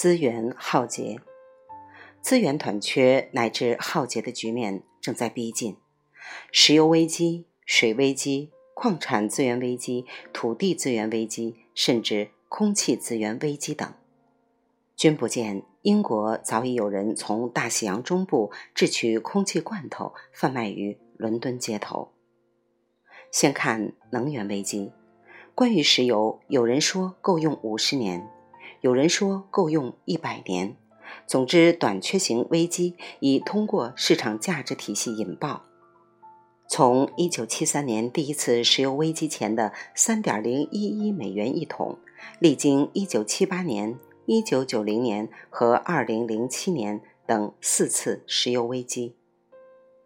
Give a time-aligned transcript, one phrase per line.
[0.00, 1.20] 资源耗竭，
[2.22, 5.76] 资源短缺乃至耗竭的局面正在逼近。
[6.50, 13.92] 石油危机、水危机、矿产资源危机、土地资源危机，甚至空气资源危机等，
[14.96, 22.12] 君不见英国早已有人从大西洋中部制取空气罐头，贩卖于伦敦街头。
[23.30, 24.92] 先看能源危机，
[25.54, 28.26] 关于石油，有人说够用五十年，
[28.80, 30.76] 有人说够用一百年。
[31.26, 35.64] 总之，短缺型危机已通过市场价值体系引爆。
[36.68, 41.98] 从1973年第一次石油危机前的3.011美元一桶，
[42.38, 49.16] 历经1978年、1990年和2007年等四次石油危机。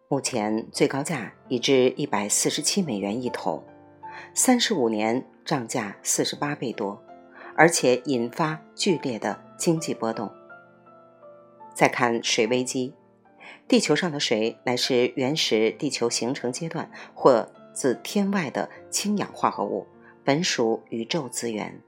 [0.08, 3.62] 目前最高价已至一百四十七美元一桶，
[4.32, 7.03] 三十五年涨价四十八倍多，
[7.56, 10.30] 而且引发剧烈的经济波动。
[11.74, 12.94] 再看水危机，
[13.66, 19.86] 地球上的水乃是原始地球形成阶段或自天外的氢氧化合物，
[20.22, 21.80] 本属宇宙资源，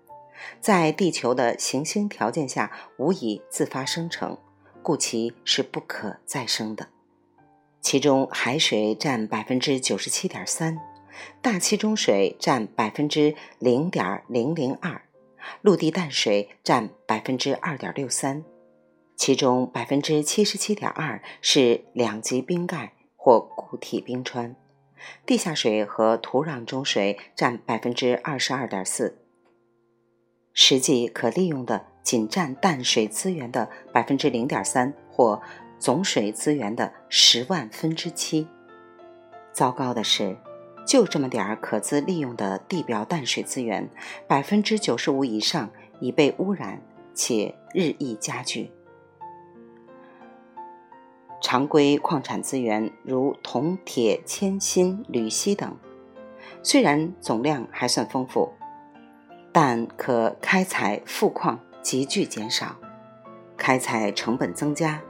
[0.60, 4.36] 在地球的行星条件下无以自发生成，
[4.82, 6.88] 故其是不可再生的。
[7.80, 10.80] 其中海水占百分之九十七点三，
[11.40, 15.00] 大气中水占百分之零点零零二，
[15.62, 18.44] 陆地淡水占百分之二点六三，
[19.16, 24.56] 其中百分之七十七点二是两极冰盖或固体冰川，
[25.24, 29.18] 地下水和土壤中水占百分之二十二点四，
[30.52, 35.42] 实际可利用的仅占淡水资源的百分之零点三或。
[35.78, 38.48] 总水资源的十万分之七。
[39.52, 40.34] 糟糕的是，
[40.86, 43.90] 就这么点儿可资利用的地表淡水资源，
[44.28, 46.80] 百分之九十五以上已被污染，
[47.12, 48.70] 且日益加剧。
[51.42, 55.76] 常规矿产资源如铜、铁、铅、锌、铝、锡等，
[56.62, 58.52] 虽然总量还算丰富，
[59.52, 62.76] 但可开采富矿急剧减少，
[63.56, 65.02] 开采成本增加。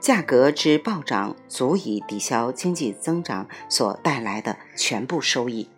[0.00, 5.68] 价格之暴涨足以抵消经济增长所带来的全部收益。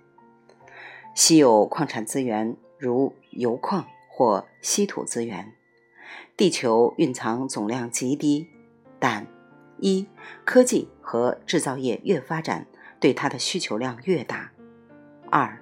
[1.12, 5.52] 稀有矿产资源如油矿或稀土资源，
[6.36, 8.46] 地球蕴藏总量极低，
[9.00, 9.26] 但
[9.78, 10.06] 一
[10.44, 12.66] 科技和制造业越发展，
[13.00, 14.50] 对它的需求量越大；
[15.30, 15.60] 二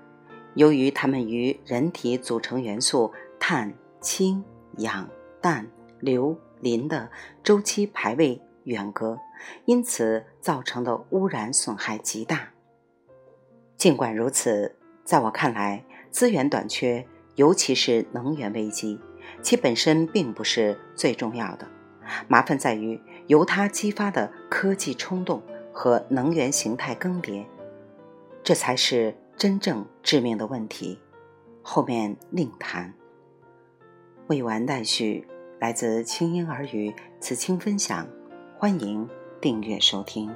[0.54, 3.72] 由于它们与人体组成元素碳、
[4.03, 4.44] 氢、
[4.77, 5.09] 氧、
[5.41, 5.66] 氮、
[6.00, 7.10] 硫、磷的
[7.42, 8.38] 周期排位。
[8.65, 9.19] 远隔，
[9.65, 12.50] 因此造成的污染损害极大。
[13.76, 17.06] 尽管如此，在我看来，资源短缺，
[17.37, 19.00] 尤其是能源危机，
[19.43, 21.66] 其本身并不是最重要的。
[22.28, 25.42] 麻烦在于由它激发的科技冲动
[25.72, 27.47] 和能源形态更迭，
[28.42, 30.98] 这才是真正致命的问题。
[31.62, 32.92] 后面另谈。
[34.27, 35.27] 未完待续，
[35.59, 38.06] 来自清音儿语，此清分享。
[38.60, 39.09] 欢迎
[39.41, 40.31] 订阅收听。